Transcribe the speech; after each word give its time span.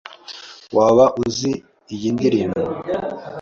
Waba 0.77 1.05
uzi 1.23 1.51
iyi 1.93 2.09
ndirimbo? 2.15 2.63